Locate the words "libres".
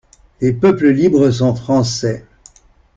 0.89-1.29